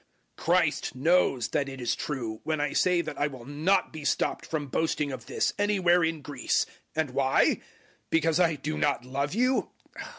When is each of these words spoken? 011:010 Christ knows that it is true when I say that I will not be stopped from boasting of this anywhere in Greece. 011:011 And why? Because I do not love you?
011:010 0.37 0.45
Christ 0.45 0.95
knows 0.95 1.47
that 1.49 1.69
it 1.69 1.79
is 1.79 1.95
true 1.95 2.39
when 2.43 2.59
I 2.59 2.73
say 2.73 3.01
that 3.01 3.19
I 3.19 3.27
will 3.27 3.45
not 3.45 3.93
be 3.93 4.03
stopped 4.03 4.47
from 4.47 4.65
boasting 4.65 5.11
of 5.11 5.27
this 5.27 5.53
anywhere 5.59 6.03
in 6.03 6.23
Greece. 6.23 6.65
011:011 6.95 7.01
And 7.01 7.09
why? 7.11 7.61
Because 8.09 8.39
I 8.39 8.55
do 8.55 8.79
not 8.79 9.05
love 9.05 9.35
you? 9.35 9.69